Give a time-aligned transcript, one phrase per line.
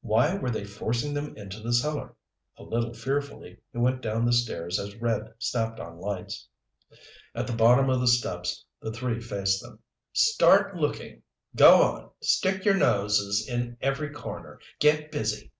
[0.00, 2.16] Why were they forcing them into the cellar?
[2.56, 6.48] A little fearfully, he went down the stairs as Red snapped on lights.
[7.32, 9.78] At the bottom of the steps, the three faced them.
[10.12, 11.22] "Start lookin',"
[11.54, 11.58] Brad commanded.
[11.58, 12.10] "Go on.
[12.20, 14.58] Stick your noses in every corner.
[14.80, 15.52] Get busy!"